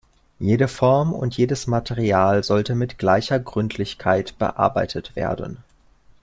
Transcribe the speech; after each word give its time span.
Jede 0.39 0.67
Form 0.67 1.13
und 1.13 1.37
jedes 1.37 1.67
Material 1.67 2.41
sollte 2.43 2.73
mit 2.73 2.97
gleicher 2.97 3.39
Gründlichkeit 3.39 4.35
bearbeitet 4.39 5.15
werden. 5.15 5.63